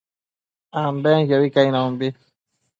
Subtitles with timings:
[0.83, 2.07] ambenquiobi cainombi